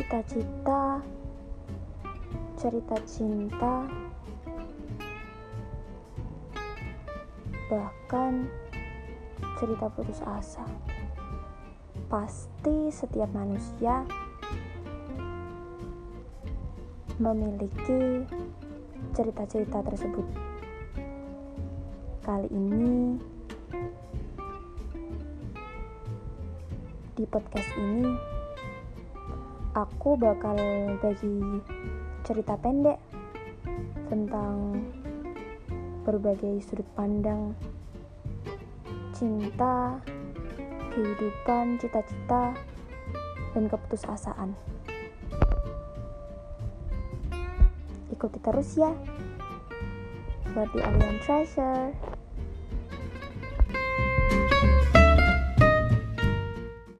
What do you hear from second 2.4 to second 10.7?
cerita cinta, bahkan cerita putus asa.